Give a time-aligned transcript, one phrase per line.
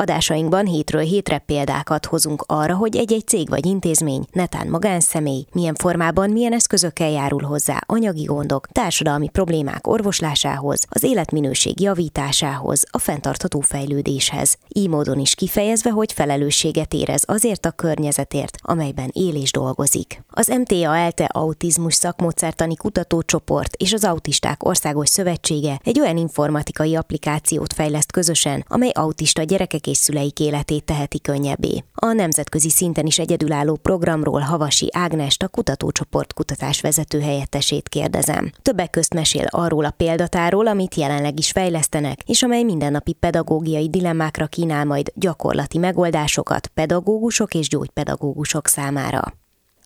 [0.00, 6.30] Adásainkban hétről hétre példákat hozunk arra, hogy egy-egy cég vagy intézmény, netán magánszemély, milyen formában,
[6.30, 14.56] milyen eszközökkel járul hozzá anyagi gondok, társadalmi problémák orvoslásához, az életminőség javításához, a fenntartható fejlődéshez.
[14.68, 20.22] Így módon is kifejezve, hogy felelősséget érez azért a környezetért, amelyben él és dolgozik.
[20.30, 27.72] Az MTA ELTE Autizmus Szakmódszertani Kutatócsoport és az Autisták Országos Szövetsége egy olyan informatikai applikációt
[27.72, 31.84] fejleszt közösen, amely autista gyerekek és szüleik életét teheti könnyebbé.
[31.94, 38.52] A nemzetközi szinten is egyedülálló programról Havasi Ágnest a kutatócsoport kutatásvezető helyettesét kérdezem.
[38.62, 44.46] Többek közt mesél arról a példatáról, amit jelenleg is fejlesztenek, és amely mindennapi pedagógiai dilemmákra
[44.46, 49.34] kínál majd gyakorlati megoldásokat pedagógusok és gyógypedagógusok számára.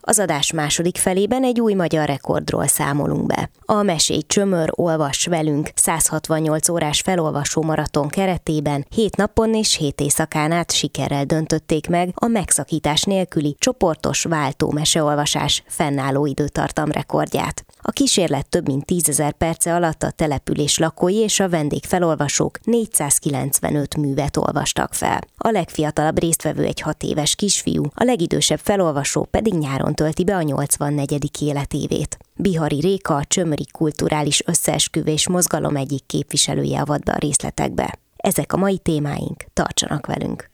[0.04, 3.50] Az adás második felében egy új magyar rekordról számolunk be.
[3.60, 10.52] A Mesély Csömör Olvas velünk 168 órás felolvasó maraton keretében 7 napon és 7 éjszakán
[10.52, 17.64] át sikerrel döntötték meg a megszakítás nélküli csoportos váltó meseolvasás fennálló időtartam rekordját.
[17.84, 23.96] A kísérlet több mint 10 ezer perce alatt a település lakói és a vendégfelolvasók 495
[23.96, 25.20] művet olvastak fel.
[25.36, 30.42] A legfiatalabb résztvevő egy 6 éves kisfiú, a legidősebb felolvasó pedig nyáron tölti be a
[30.42, 31.42] 84.
[31.42, 32.18] életévét.
[32.34, 37.98] Bihari Réka, a Csömöri Kulturális Összeesküvés Mozgalom egyik képviselője avat be a részletekbe.
[38.16, 40.50] Ezek a mai témáink, tartsanak velünk!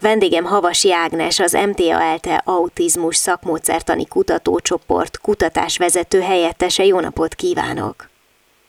[0.00, 6.84] Vendégem Havasi Ágnes, az MTA ELTE Autizmus Szakmódszertani Kutatócsoport kutatásvezető helyettese.
[6.84, 8.08] Jó napot kívánok!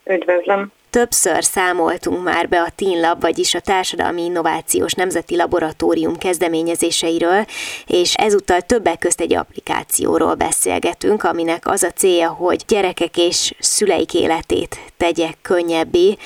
[0.05, 0.71] Üdvözlöm!
[0.89, 7.45] Többször számoltunk már be a TINLAB, vagyis a Társadalmi Innovációs Nemzeti Laboratórium kezdeményezéseiről,
[7.87, 14.13] és ezúttal többek közt egy applikációról beszélgetünk, aminek az a célja, hogy gyerekek és szüleik
[14.13, 16.17] életét tegye könnyebbé.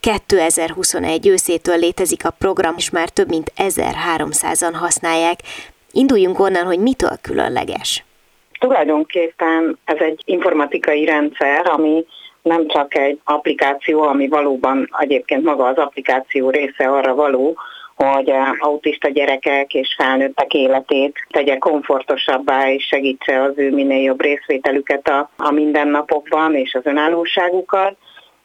[0.00, 5.38] 2021 őszétől létezik a program, és már több mint 1300-an használják.
[5.92, 8.04] Induljunk onnan, hogy mitől különleges.
[8.58, 12.04] Tulajdonképpen ez egy informatikai rendszer, ami
[12.42, 17.56] nem csak egy applikáció, ami valóban egyébként maga az applikáció része arra való,
[17.94, 25.08] hogy autista gyerekek és felnőttek életét tegye komfortosabbá és segítse az ő minél jobb részvételüket
[25.08, 27.96] a, a mindennapokban és az önállóságukat,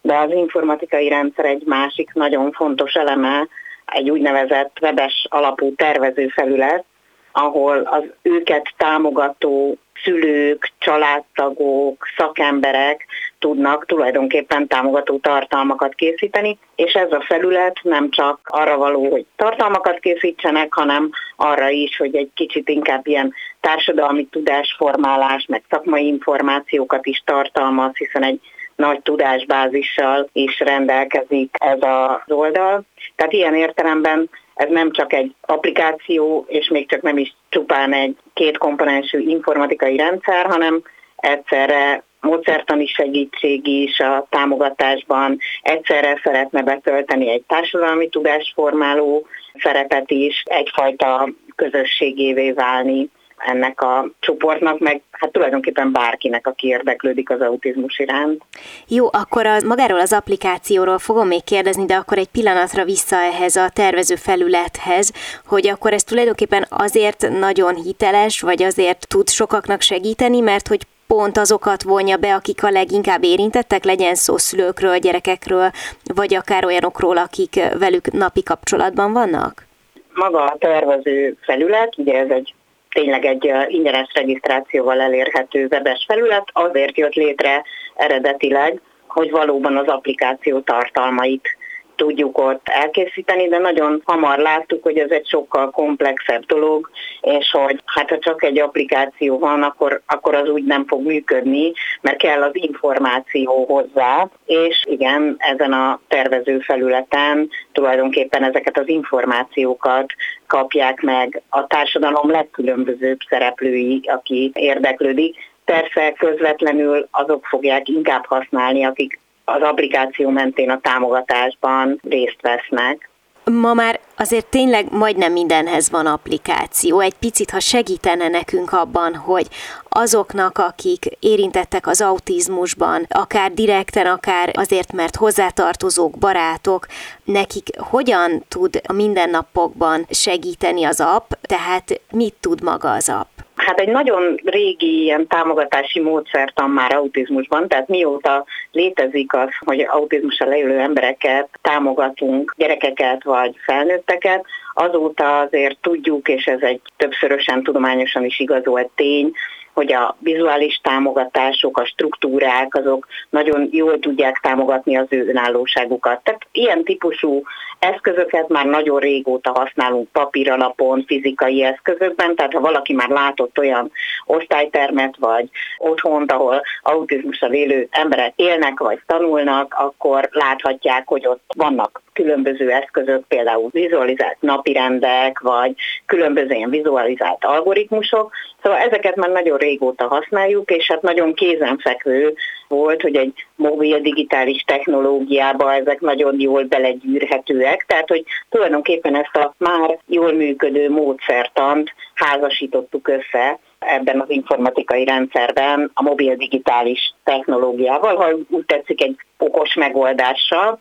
[0.08, 3.48] de az informatikai rendszer egy másik nagyon fontos eleme,
[3.86, 6.84] egy úgynevezett webes alapú tervezőfelület,
[7.32, 13.06] ahol az őket támogató szülők, családtagok, szakemberek
[13.40, 20.00] tudnak tulajdonképpen támogató tartalmakat készíteni, és ez a felület nem csak arra való, hogy tartalmakat
[20.00, 27.22] készítsenek, hanem arra is, hogy egy kicsit inkább ilyen társadalmi tudásformálás, meg szakmai információkat is
[27.26, 28.40] tartalmaz, hiszen egy
[28.78, 32.84] nagy tudásbázissal is rendelkezik ez az oldal.
[33.16, 38.16] Tehát ilyen értelemben ez nem csak egy applikáció, és még csak nem is csupán egy
[38.34, 40.82] kétkomponensű informatikai rendszer, hanem
[41.16, 51.30] egyszerre módszertani segítség is a támogatásban, egyszerre szeretne betölteni egy társadalmi tudásformáló szerepet is, egyfajta
[51.56, 58.44] közösségévé válni ennek a csoportnak, meg hát tulajdonképpen bárkinek, aki érdeklődik az autizmus iránt.
[58.88, 63.56] Jó, akkor az, magáról az applikációról fogom még kérdezni, de akkor egy pillanatra vissza ehhez
[63.56, 65.12] a tervező felülethez,
[65.46, 71.38] hogy akkor ez tulajdonképpen azért nagyon hiteles, vagy azért tud sokaknak segíteni, mert hogy pont
[71.38, 75.72] azokat vonja be, akik a leginkább érintettek, legyen szó szülőkről, gyerekekről,
[76.16, 79.66] vagy akár olyanokról, akik velük napi kapcsolatban vannak?
[80.14, 82.54] Maga a tervező felület, ugye ez egy
[82.98, 87.64] tényleg egy ingyenes regisztrációval elérhető webes felület, azért jött létre
[87.96, 91.57] eredetileg, hogy valóban az applikáció tartalmait
[91.98, 96.90] tudjuk ott elkészíteni, de nagyon hamar láttuk, hogy ez egy sokkal komplexebb dolog,
[97.22, 101.72] és hogy hát ha csak egy applikáció van, akkor, akkor az úgy nem fog működni,
[102.02, 110.14] mert kell az információ hozzá, és igen, ezen a tervező felületen tulajdonképpen ezeket az információkat
[110.48, 115.36] kapják meg a társadalom legkülönbözőbb szereplői, aki érdeklődik.
[115.66, 123.10] Persze közvetlenül azok fogják inkább használni, akik az applikáció mentén a támogatásban részt vesznek.
[123.44, 127.00] Ma már azért tényleg majdnem mindenhez van applikáció.
[127.00, 129.48] Egy picit, ha segítene nekünk abban, hogy
[129.90, 136.86] azoknak, akik érintettek az autizmusban, akár direkten, akár azért, mert hozzátartozók, barátok,
[137.24, 143.37] nekik hogyan tud a mindennapokban segíteni az app, tehát mit tud maga az app?
[143.68, 150.48] Hát egy nagyon régi ilyen támogatási módszertan már autizmusban, tehát mióta létezik az, hogy autizmussal
[150.48, 158.40] leülő embereket támogatunk, gyerekeket vagy felnőtteket, azóta azért tudjuk, és ez egy többszörösen tudományosan is
[158.40, 159.32] igazolt tény,
[159.74, 166.24] hogy a vizuális támogatások, a struktúrák, azok nagyon jól tudják támogatni az ő önállóságukat.
[166.24, 167.44] Tehát ilyen típusú
[167.80, 173.92] eszközöket már nagyon régóta használunk papíralapon, fizikai eszközökben, tehát ha valaki már látott olyan
[174.26, 182.02] osztálytermet vagy otthont, ahol autizmussal élő emberek élnek vagy tanulnak, akkor láthatják, hogy ott vannak
[182.14, 185.74] különböző eszközök, például vizualizált napirendek, vagy
[186.06, 188.32] különböző ilyen vizualizált algoritmusok.
[188.64, 192.36] Szóval ezeket már nagyon régóta használjuk, és hát nagyon kézenfekvő
[192.68, 199.54] volt, hogy egy mobil digitális technológiába ezek nagyon jól belegyűrhetőek, tehát hogy tulajdonképpen ezt a
[199.58, 208.28] már jól működő módszertant házasítottuk össze ebben az informatikai rendszerben a mobil digitális technológiával, ha
[208.50, 210.80] úgy tetszik egy okos megoldással,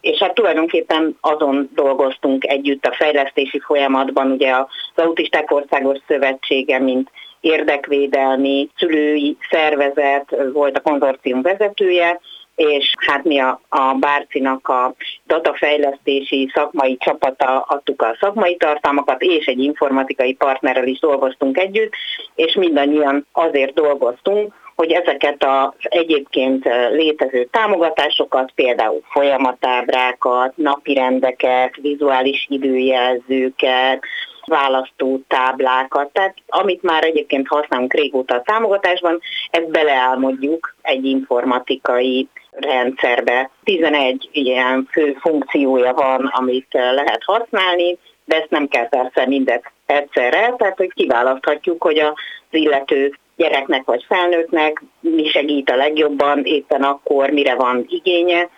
[0.00, 4.66] és hát tulajdonképpen azon dolgoztunk együtt a fejlesztési folyamatban, ugye az
[5.04, 12.20] Autisták Országos Szövetsége, mint érdekvédelmi szülői szervezet volt a konzorcium vezetője,
[12.54, 14.94] és hát mi a, a Bárcinak a
[15.26, 21.92] datafejlesztési szakmai csapata adtuk a szakmai tartalmakat, és egy informatikai partnerrel is dolgoztunk együtt,
[22.34, 34.04] és mindannyian azért dolgoztunk, hogy ezeket az egyébként létező támogatásokat, például folyamatábrákat, napirendeket, vizuális időjelzőket,
[34.46, 39.20] választó táblákat, tehát amit már egyébként használunk régóta a támogatásban,
[39.50, 43.50] ezt beleálmodjuk egy informatikai rendszerbe.
[43.64, 50.54] 11 ilyen fő funkciója van, amit lehet használni, de ezt nem kell persze mindet egyszerre,
[50.58, 52.14] tehát hogy kiválaszthatjuk, hogy az
[52.50, 58.48] illető gyereknek vagy felnőttnek mi segít a legjobban, éppen akkor mire van igénye,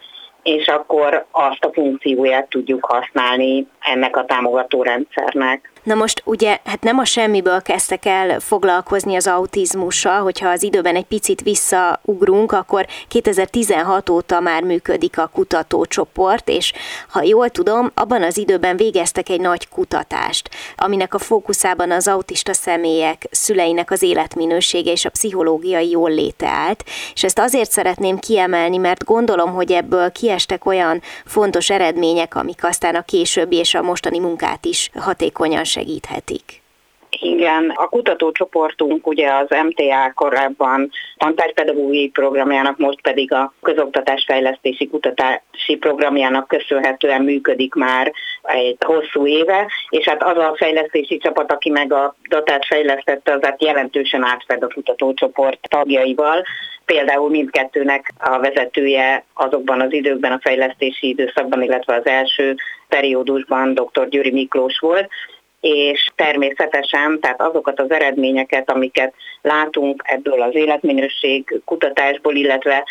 [0.43, 5.72] és akkor azt a funkcióját tudjuk használni ennek a támogató rendszernek.
[5.82, 10.96] Na most ugye, hát nem a semmiből kezdtek el foglalkozni az autizmussal, hogyha az időben
[10.96, 16.73] egy picit visszaugrunk, akkor 2016 óta már működik a kutatócsoport, és
[17.08, 22.52] ha jól tudom, abban az időben végeztek egy nagy kutatást, aminek a fókuszában az autista
[22.52, 28.76] személyek szüleinek az életminősége és a pszichológiai jól léte állt, és ezt azért szeretném kiemelni,
[28.76, 34.19] mert gondolom, hogy ebből kiestek olyan fontos eredmények, amik aztán a későbbi és a mostani
[34.19, 36.63] munkát is hatékonyan segíthetik.
[37.21, 45.77] Igen, a kutatócsoportunk ugye az MTA korábban tantárpedagógiai programjának, most pedig a közoktatás fejlesztési kutatási
[45.81, 51.93] programjának köszönhetően működik már egy hosszú éve, és hát az a fejlesztési csapat, aki meg
[51.93, 56.43] a datát fejlesztette, az hát jelentősen átfed a kutatócsoport tagjaival.
[56.85, 62.55] Például mindkettőnek a vezetője azokban az időkben, a fejlesztési időszakban, illetve az első
[62.89, 64.09] periódusban dr.
[64.09, 65.09] Gyuri Miklós volt,
[65.62, 72.85] és természetesen, tehát azokat az eredményeket, amiket látunk ebből az életminőség kutatásból, illetve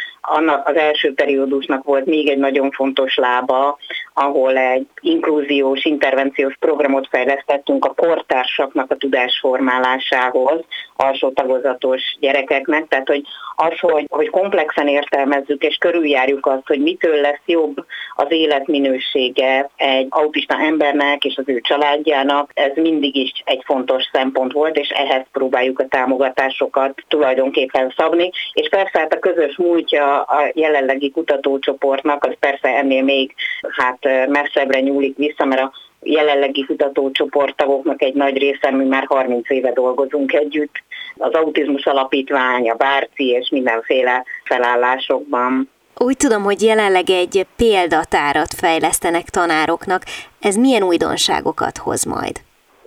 [0.64, 3.78] az első periódusnak volt még egy nagyon fontos lába,
[4.14, 10.60] ahol egy inkluziós, intervenciós programot fejlesztettünk a kortársaknak a tudásformálásához,
[10.96, 13.24] alsó tagozatos gyerekeknek, tehát hogy
[13.56, 17.86] az, hogy, hogy komplexen értelmezzük és körüljárjuk azt, hogy mitől lesz jobb
[18.16, 24.52] az életminősége egy autista embernek és az ő családjának, ez mindig is egy fontos szempont
[24.52, 28.30] volt, és ehhez próbáljuk a támogatásokat tulajdonképpen szabni.
[28.54, 34.80] És persze hát a közös múltja a jelenlegi kutatócsoportnak, az persze ennél még hát messzebbre
[34.80, 35.72] nyúlik vissza, mert a
[36.04, 40.84] jelenlegi kutatócsoporttagoknak egy nagy része, mi már 30 éve dolgozunk együtt.
[41.18, 45.70] Az Autizmus Alapítvány, a Bárci és mindenféle felállásokban.
[45.98, 50.04] Úgy tudom, hogy jelenleg egy példatárat fejlesztenek tanároknak.
[50.40, 52.42] Ez milyen újdonságokat hoz majd?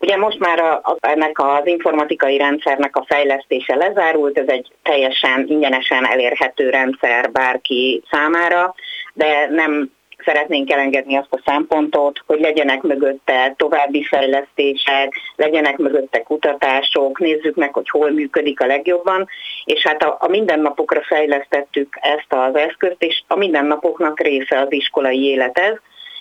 [0.04, 5.44] Ugye most már a, a, ennek az informatikai rendszernek a fejlesztése lezárult, ez egy teljesen
[5.48, 8.74] ingyenesen elérhető rendszer bárki számára,
[9.12, 9.90] de nem
[10.24, 17.72] szeretnénk elengedni azt a szempontot, hogy legyenek mögötte további fejlesztések, legyenek mögötte kutatások, nézzük meg,
[17.72, 19.28] hogy hol működik a legjobban,
[19.64, 25.24] és hát a, a mindennapokra fejlesztettük ezt az eszközt, és a mindennapoknak része az iskolai
[25.24, 25.74] élet ez,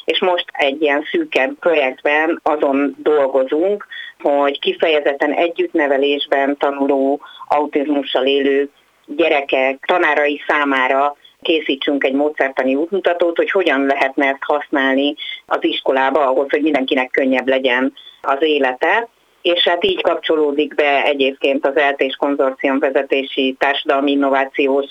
[0.06, 3.88] és most egy ilyen szűkebb projektben azon dolgozunk,
[4.20, 8.70] hogy kifejezetten együttnevelésben tanuló autizmussal élő
[9.06, 16.50] gyerekek tanárai számára készítsünk egy módszertani útmutatót, hogy hogyan lehetne ezt használni az iskolába ahhoz,
[16.50, 19.08] hogy mindenkinek könnyebb legyen az élete.
[19.42, 24.86] És hát így kapcsolódik be egyébként az ELTÉS konzorcium vezetési társadalmi innovációs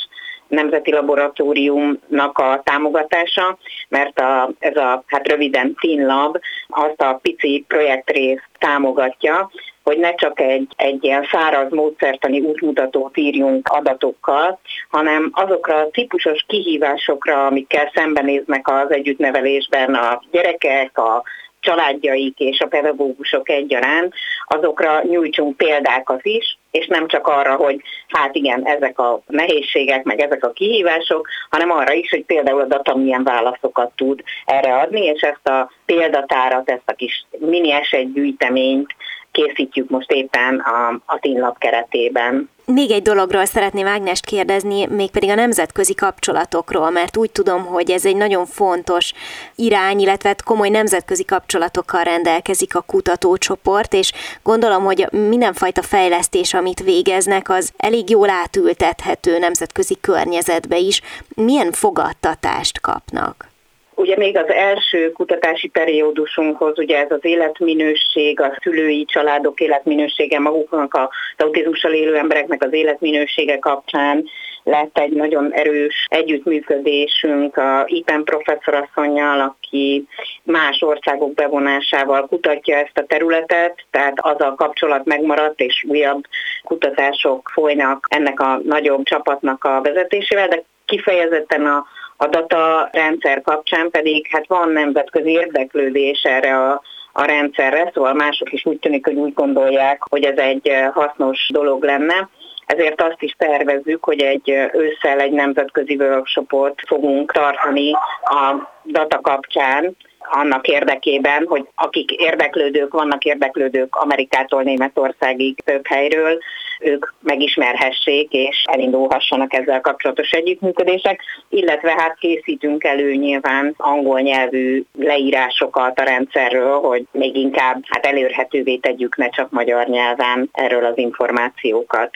[0.49, 3.59] Nemzeti Laboratóriumnak a támogatása,
[3.89, 9.51] mert a, ez a hát röviden TINLAB azt a pici projektrészt támogatja,
[9.83, 14.59] hogy ne csak egy, egy ilyen száraz módszertani útmutatót írjunk adatokkal,
[14.91, 21.23] hanem azokra a típusos kihívásokra, amikkel szembenéznek az együttnevelésben a gyerekek, a
[21.61, 24.15] családjaik és a pedagógusok egyaránt,
[24.47, 30.21] azokra nyújtsunk példákat is, és nem csak arra, hogy hát igen, ezek a nehézségek, meg
[30.21, 35.05] ezek a kihívások, hanem arra is, hogy például a data milyen válaszokat tud erre adni,
[35.05, 38.95] és ezt a példatárat, ezt a kis mini esetgyűjteményt
[39.33, 42.51] készítjük most éppen a, a TINLAB keretében.
[42.65, 48.07] Még egy dologról szeretném Ágnest kérdezni, mégpedig a nemzetközi kapcsolatokról, mert úgy tudom, hogy ez
[48.07, 49.12] egy nagyon fontos
[49.55, 54.12] irány, illetve hát komoly nemzetközi kapcsolatokkal rendelkezik a kutatócsoport, és
[54.43, 61.01] gondolom, hogy mindenfajta fejlesztés, amit végeznek, az elég jól átültethető nemzetközi környezetbe is.
[61.35, 63.51] Milyen fogadtatást kapnak?
[63.95, 70.95] Ugye még az első kutatási periódusunkhoz, ugye ez az életminőség, a szülői családok életminősége, maguknak
[70.95, 71.09] az
[71.45, 74.25] autizmussal élő embereknek az életminősége kapcsán
[74.63, 80.07] lett egy nagyon erős együttműködésünk a IPEN professzorasszonynal, aki
[80.43, 86.25] más országok bevonásával kutatja ezt a területet, tehát az a kapcsolat megmaradt, és újabb
[86.65, 91.87] kutatások folynak ennek a nagyobb csapatnak a vezetésével, de kifejezetten a
[92.23, 98.52] a data rendszer kapcsán pedig hát van nemzetközi érdeklődés erre a a rendszerre, szóval mások
[98.52, 102.29] is úgy tűnik, hogy úgy gondolják, hogy ez egy eh, hasznos dolog lenne.
[102.67, 109.21] Ezért azt is tervezzük, hogy egy eh, ősszel egy nemzetközi workshopot fogunk tartani a data
[109.21, 109.97] kapcsán,
[110.31, 116.38] annak érdekében, hogy akik érdeklődők, vannak érdeklődők Amerikától Németországig több helyről,
[116.81, 125.99] ők megismerhessék és elindulhassanak ezzel kapcsolatos együttműködések, illetve hát készítünk elő nyilván angol nyelvű leírásokat
[125.99, 132.11] a rendszerről, hogy még inkább hát elérhetővé tegyük ne csak magyar nyelven erről az információkat.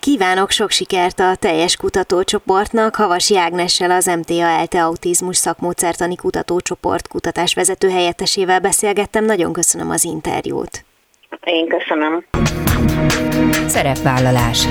[0.00, 2.94] Kívánok sok sikert a teljes kutatócsoportnak.
[2.94, 9.24] Havasi Ágnessel az MTA ELTE Autizmus Szakmódszertani Kutatócsoport kutatásvezető helyettesével beszélgettem.
[9.24, 10.84] Nagyon köszönöm az interjút.
[11.44, 12.24] Én köszönöm.
[13.68, 14.66] Szerepvállalás.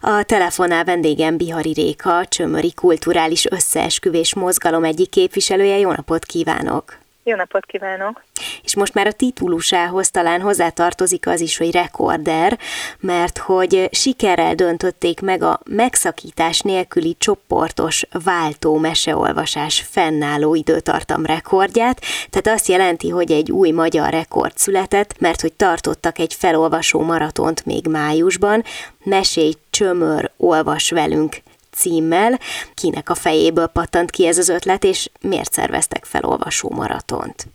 [0.00, 5.78] A telefonál vendégem Bihari Réka, a Csömöri Kulturális Összeesküvés Mozgalom egyik képviselője.
[5.78, 7.01] Jó napot kívánok!
[7.24, 8.22] Jó napot kívánok!
[8.62, 12.58] És most már a titulusához talán hozzátartozik az is, hogy rekorder,
[13.00, 22.00] mert hogy sikerrel döntötték meg a megszakítás nélküli csoportos váltó meseolvasás fennálló időtartam rekordját,
[22.30, 27.66] tehát azt jelenti, hogy egy új magyar rekord született, mert hogy tartottak egy felolvasó maratont
[27.66, 28.64] még májusban,
[29.04, 31.36] mesélj csömör, olvas velünk
[31.72, 32.38] címmel.
[32.74, 37.46] Kinek a fejéből pattant ki ez az ötlet, és miért szerveztek felolvasó maratont?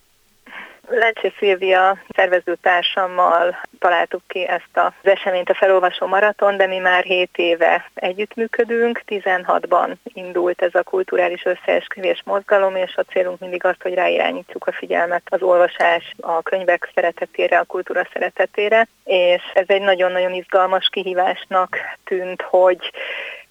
[0.89, 7.29] Lencsi Szilvia szervezőtársammal találtuk ki ezt az eseményt, a felolvasó maraton, de mi már 7
[7.35, 9.01] éve együttműködünk.
[9.07, 14.71] 16-ban indult ez a kulturális összeesküvés mozgalom, és a célunk mindig az, hogy ráirányítsuk a
[14.71, 21.77] figyelmet az olvasás, a könyvek szeretetére, a kultúra szeretetére, és ez egy nagyon-nagyon izgalmas kihívásnak
[22.03, 22.91] tűnt, hogy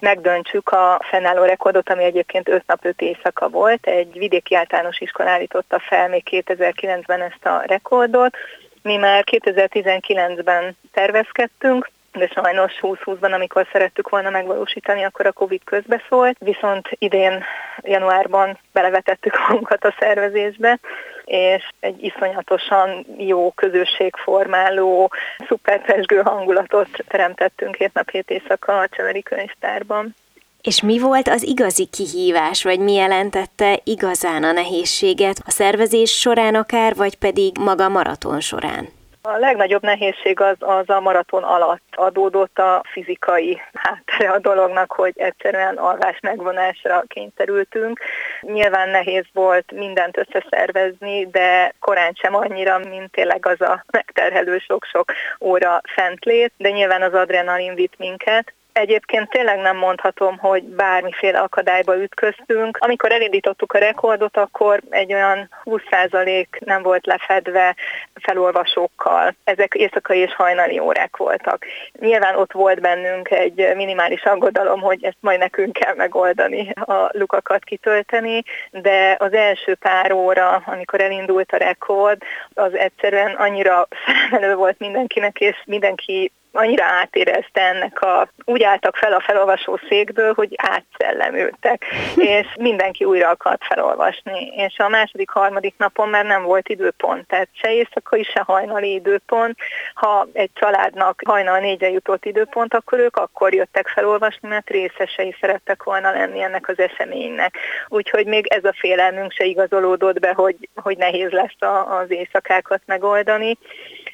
[0.01, 3.87] megdöntsük a fennálló rekordot, ami egyébként 5 nap 5 éjszaka volt.
[3.87, 8.37] Egy vidéki általános iskola állította fel még 2009-ben ezt a rekordot.
[8.83, 16.37] Mi már 2019-ben tervezkedtünk, de sajnos 2020-ban, amikor szerettük volna megvalósítani, akkor a Covid közbeszólt,
[16.39, 17.45] viszont idén
[17.83, 20.79] januárban belevetettük magunkat a szervezésbe,
[21.25, 25.13] és egy iszonyatosan jó közösségformáló,
[25.49, 30.15] szuperpesgő hangulatot teremtettünk hét nap hét éjszaka a Csöveri könyvtárban.
[30.63, 36.55] És mi volt az igazi kihívás, vagy mi jelentette igazán a nehézséget a szervezés során
[36.55, 38.89] akár, vagy pedig maga maraton során?
[39.29, 45.13] A legnagyobb nehézség az, az a maraton alatt adódott a fizikai háttere a dolognak, hogy
[45.17, 48.01] egyszerűen alvás megvonásra kényszerültünk.
[48.41, 55.13] Nyilván nehéz volt mindent összeszervezni, de korán sem annyira, mint tényleg az a megterhelő sok-sok
[55.41, 61.97] óra fentlét, de nyilván az adrenalin vitt minket, Egyébként tényleg nem mondhatom, hogy bármiféle akadályba
[61.97, 62.77] ütköztünk.
[62.81, 67.77] Amikor elindítottuk a rekordot, akkor egy olyan 20% nem volt lefedve
[68.15, 69.35] felolvasókkal.
[69.45, 71.65] Ezek éjszakai és hajnali órák voltak.
[72.01, 77.65] Nyilván ott volt bennünk egy minimális aggodalom, hogy ezt majd nekünk kell megoldani, a lukakat
[77.65, 82.23] kitölteni, de az első pár óra, amikor elindult a rekord,
[82.55, 83.89] az egyszerűen annyira
[84.31, 90.33] felelő volt mindenkinek, és mindenki annyira átérezte ennek a, úgy álltak fel a felolvasó székből,
[90.35, 91.85] hogy átszellemültek,
[92.17, 94.53] és mindenki újra akart felolvasni.
[94.57, 99.59] És a második, harmadik napon már nem volt időpont, tehát se éjszakai, se hajnali időpont.
[99.95, 105.83] Ha egy családnak hajnal négyre jutott időpont, akkor ők akkor jöttek felolvasni, mert részesei szerettek
[105.83, 107.57] volna lenni ennek az eseménynek.
[107.89, 112.81] Úgyhogy még ez a félelmünk se igazolódott be, hogy, hogy nehéz lesz a, az éjszakákat
[112.87, 113.59] megoldani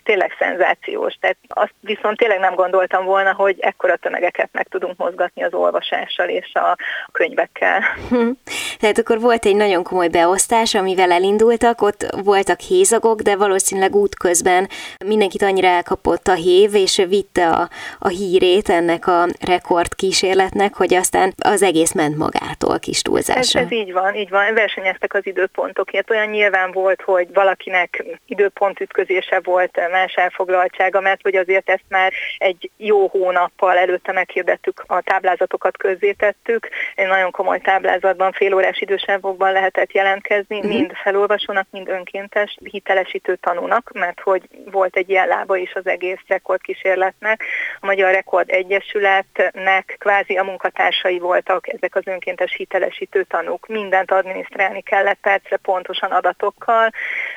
[0.04, 1.14] tényleg szenzációs.
[1.20, 6.28] Tehát azt viszont tényleg nem gondoltam volna, hogy ekkora tömegeket meg tudunk mozgatni az olvasással
[6.28, 6.76] és a
[7.12, 7.82] könyvekkel.
[8.08, 8.30] Hm.
[8.78, 14.68] Tehát akkor volt egy nagyon komoly beosztás, amivel elindultak, ott voltak hézagok, de valószínűleg útközben
[15.04, 17.68] mindenkit annyira elkapott a hév, és vitte a,
[17.98, 23.60] a hírét ennek a rekord kísérletnek, hogy aztán az egész ment magától kis túlzásra.
[23.60, 24.54] Ez, ez így van, így van.
[24.54, 26.10] Versenyeztek az időpontokért.
[26.10, 32.70] Olyan nyilván volt, hogy valakinek időpontütközése volt más elfoglaltsága, mert hogy azért ezt már egy
[32.76, 36.68] jó hónappal előtte meghirdettük, a táblázatokat közzétettük.
[36.94, 40.72] Egy nagyon komoly táblázatban fél órás idősávokban lehetett jelentkezni, uh-huh.
[40.72, 46.20] mind felolvasónak, mind önkéntes hitelesítő tanúnak, mert hogy volt egy ilyen lába is az egész
[46.26, 47.44] rekordkísérletnek.
[47.80, 53.66] A Magyar Rekord Egyesületnek kvázi a munkatársai voltak ezek az önkéntes hitelesítő tanúk.
[53.66, 56.90] Mindent adminisztrálni kellett percre pontosan adatokkal.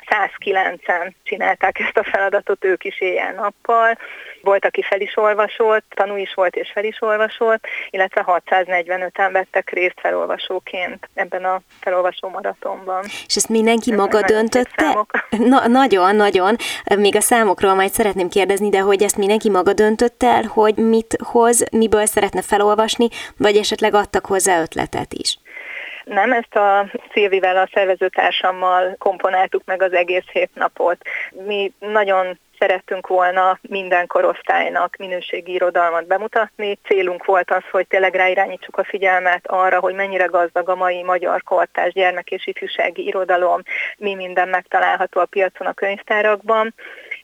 [0.09, 3.97] 109-en csinálták ezt a feladatot, olvasott ők is éjjel-nappal.
[4.41, 9.69] Volt, aki fel is olvasott, tanú is volt és fel is olvasott, illetve 645-en vettek
[9.69, 13.03] részt felolvasóként ebben a felolvasó maratonban.
[13.27, 15.05] És ezt mindenki maga döntötte?
[15.29, 16.55] Na, nagyon, nagyon.
[16.97, 21.17] Még a számokról majd szeretném kérdezni, de hogy ezt mindenki maga döntött el, hogy mit
[21.23, 25.37] hoz, miből szeretne felolvasni, vagy esetleg adtak hozzá ötletet is?
[26.05, 30.97] Nem, ezt a Szilvivel, a szervezőtársammal komponáltuk meg az egész hét napot.
[31.45, 36.79] Mi nagyon szerettünk volna minden korosztálynak minőségi irodalmat bemutatni.
[36.85, 41.43] Célunk volt az, hogy tényleg ráirányítsuk a figyelmet arra, hogy mennyire gazdag a mai magyar
[41.43, 43.61] kortás gyermek és ifjúsági irodalom,
[43.97, 46.73] mi minden megtalálható a piacon a könyvtárakban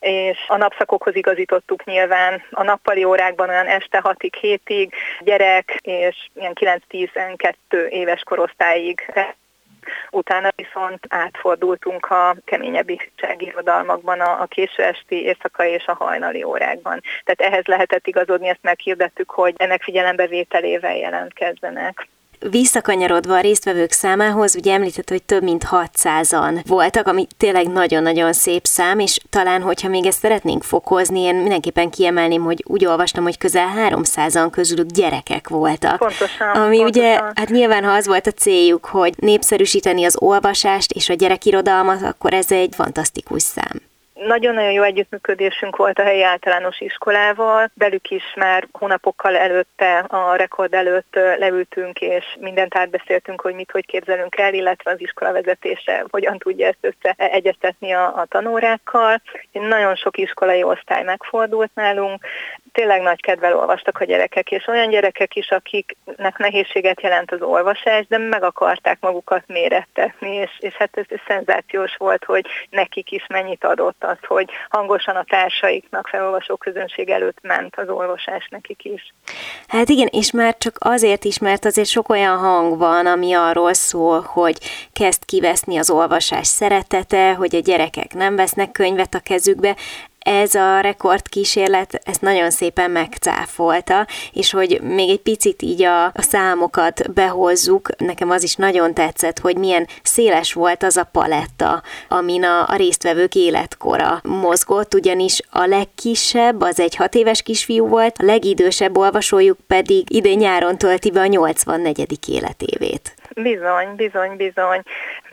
[0.01, 6.53] és a napszakokhoz igazítottuk nyilván a nappali órákban olyan este 6-ig, 7-ig gyerek, és ilyen
[6.89, 7.53] 9-12
[7.89, 9.13] éves korosztályig
[10.09, 12.89] Utána viszont átfordultunk a keményebb
[13.37, 17.01] irodalmakban, a, a késő esti, éjszakai és a hajnali órákban.
[17.23, 22.07] Tehát ehhez lehetett igazodni, ezt meghirdettük, hogy ennek figyelembevételével jelentkezzenek.
[22.49, 28.65] Visszakanyarodva a résztvevők számához, ugye említett, hogy több mint 600-an voltak, ami tényleg nagyon-nagyon szép
[28.65, 33.37] szám, és talán, hogyha még ezt szeretnénk fokozni, én mindenképpen kiemelném, hogy úgy olvastam, hogy
[33.37, 35.97] közel 300-an közülük gyerekek voltak.
[35.97, 36.49] Pontosan.
[36.49, 36.87] Ami pontosan.
[36.87, 42.03] ugye, hát nyilván, ha az volt a céljuk, hogy népszerűsíteni az olvasást és a gyerekirodalmat,
[42.03, 43.90] akkor ez egy fantasztikus szám.
[44.27, 50.73] Nagyon-nagyon jó együttműködésünk volt a helyi általános iskolával, belük is már hónapokkal előtte, a rekord
[50.73, 56.37] előtt leültünk, és mindent átbeszéltünk, hogy mit, hogy képzelünk el, illetve az iskola vezetése hogyan
[56.37, 59.21] tudja ezt összeegyeztetni a, a tanórákkal.
[59.51, 62.25] Nagyon sok iskolai osztály megfordult nálunk,
[62.71, 68.07] tényleg nagy kedvel olvastak a gyerekek, és olyan gyerekek is, akiknek nehézséget jelent az olvasás,
[68.07, 73.25] de meg akarták magukat mérettetni, és, és hát ez, ez szenzációs volt, hogy nekik is
[73.27, 79.13] mennyit adott az, hogy hangosan a társaiknak, felolvasó közönség előtt ment az olvasás nekik is.
[79.67, 83.73] Hát igen, és már csak azért is, mert azért sok olyan hang van, ami arról
[83.73, 84.57] szól, hogy
[84.93, 89.75] kezd kiveszni az olvasás szeretete, hogy a gyerekek nem vesznek könyvet a kezükbe
[90.25, 96.21] ez a rekordkísérlet ezt nagyon szépen megcáfolta, és hogy még egy picit így a, a
[96.21, 102.43] számokat behozzuk, nekem az is nagyon tetszett, hogy milyen széles volt az a paletta, amin
[102.43, 108.25] a, a résztvevők életkora mozgott, ugyanis a legkisebb az egy hat éves kisfiú volt, a
[108.25, 112.29] legidősebb olvasójuk pedig idén nyáron tölti be a 84.
[112.29, 113.20] életévét.
[113.35, 114.81] Bizony, bizony, bizony.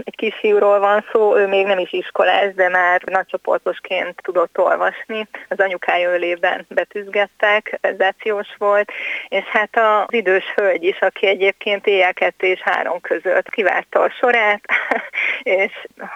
[0.05, 5.29] Egy kis van szó, ő még nem is iskolás, de már nagycsoportosként tudott olvasni.
[5.49, 8.93] Az anyukája ölében betűzgettek, szenzációs volt,
[9.29, 14.11] és hát az idős hölgy is, aki egyébként éjjel kettő és három között kivárta a
[14.11, 14.61] sorát,
[15.43, 15.73] és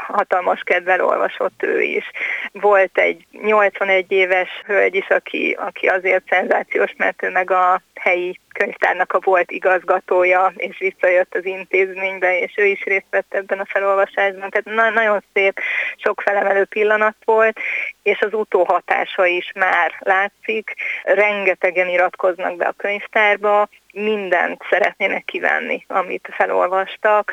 [0.07, 2.11] hatalmas kedvel olvasott ő is.
[2.53, 8.41] Volt egy 81 éves hölgy is, aki, aki azért szenzációs, mert ő meg a helyi
[8.53, 13.67] könyvtárnak a volt igazgatója, és visszajött az intézménybe, és ő is részt vett ebben a
[13.67, 14.51] felolvasásban.
[14.51, 15.61] Tehát na- nagyon szép,
[15.97, 17.59] sok felemelő pillanat volt,
[18.03, 20.75] és az utóhatása is már látszik.
[21.03, 27.33] Rengetegen iratkoznak be a könyvtárba, mindent szeretnének kivenni, amit felolvastak,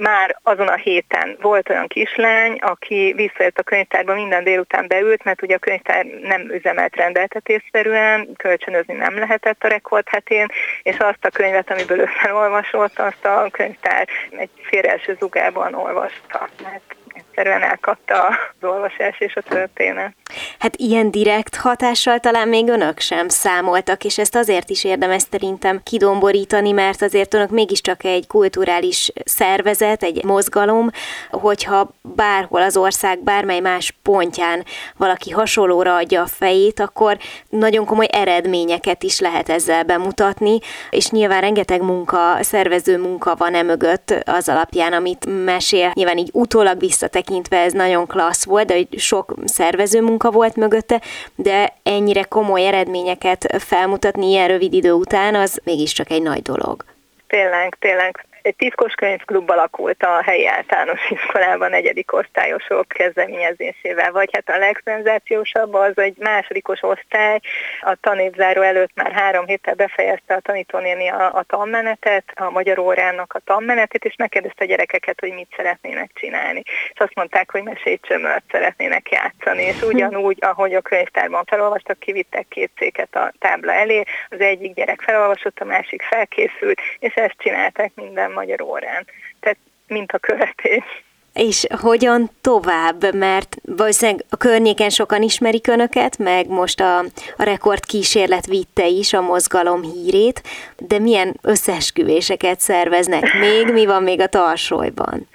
[0.00, 5.42] már azon a héten volt olyan kislány, aki visszajött a könyvtárba, minden délután beült, mert
[5.42, 10.46] ugye a könyvtár nem üzemelt rendeltetésszerűen, kölcsönözni nem lehetett a rekord hetén,
[10.82, 16.94] és azt a könyvet, amiből ő felolvasott, azt a könyvtár egy félreelső zugában olvasta, mert
[17.40, 18.26] egyszerűen elkapta
[18.60, 20.14] az olvasás és a történet.
[20.58, 25.80] Hát ilyen direkt hatással talán még önök sem számoltak, és ezt azért is érdemes szerintem
[25.82, 30.90] kidomborítani, mert azért önök mégiscsak egy kulturális szervezet, egy mozgalom,
[31.30, 34.64] hogyha bárhol az ország bármely más pontján
[34.96, 40.58] valaki hasonlóra adja a fejét, akkor nagyon komoly eredményeket is lehet ezzel bemutatni,
[40.90, 45.90] és nyilván rengeteg munka, szervező munka van e mögött az alapján, amit mesél.
[45.94, 51.00] Nyilván így utólag visszatekintve ez nagyon klassz volt, de hogy sok szervező munka volt mögötte,
[51.34, 56.84] de ennyire komoly eredményeket felmutatni ilyen rövid idő után, az mégiscsak egy nagy dolog.
[57.26, 64.48] Tényleg, tényleg egy titkos könyvklub alakult a helyi általános iskolában negyedik osztályosok kezdeményezésével, vagy hát
[64.48, 67.40] a legszenzációsabb az egy másodikos osztály,
[67.80, 73.32] a tanévzáró előtt már három héttel befejezte a tanítónéni a, a tanmenetet, a magyar órának
[73.32, 76.62] a tanmenetét, és megkérdezte a gyerekeket, hogy mit szeretnének csinálni.
[76.64, 82.70] És azt mondták, hogy mesélycsömört szeretnének játszani, és ugyanúgy, ahogy a könyvtárban felolvastak, kivittek két
[82.78, 88.29] széket a tábla elé, az egyik gyerek felolvasott, a másik felkészült, és ezt csinálták minden
[88.30, 89.06] magyar órán.
[89.40, 90.84] Tehát mint a követés.
[91.32, 96.98] És hogyan tovább, mert valószínűleg a környéken sokan ismerik önöket, meg most a,
[97.36, 100.42] a rekord kísérlet vitte is a mozgalom hírét,
[100.78, 105.28] de milyen összesküvéseket szerveznek még, mi van még a tarsolyban?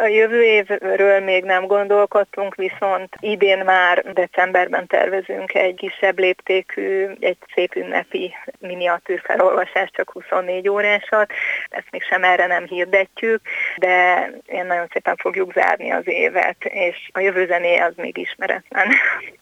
[0.00, 7.36] A jövő évről még nem gondolkodtunk, viszont idén már decemberben tervezünk egy kisebb léptékű, egy
[7.54, 11.32] szép ünnepi miniatűr felolvasást, csak 24 órásat.
[11.68, 13.40] Ezt még sem erre nem hirdetjük,
[13.76, 18.88] de én nagyon szépen fogjuk zárni az évet, és a jövő zené az még ismeretlen.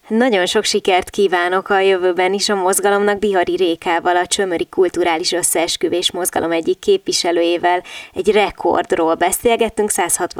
[0.08, 6.12] Nagyon sok sikert kívánok a jövőben is a mozgalomnak Bihari Rékával, a Csömöri Kulturális Összeesküvés
[6.12, 7.82] Mozgalom egyik képviselőjével
[8.14, 9.90] egy rekordról beszélgettünk,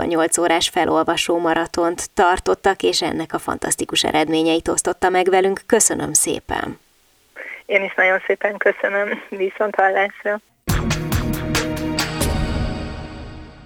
[0.07, 5.61] 168 órás felolvasó maratont tartottak, és ennek a fantasztikus eredményeit osztotta meg velünk.
[5.67, 6.79] Köszönöm szépen!
[7.67, 10.41] Én is nagyon szépen köszönöm, viszont hallásra!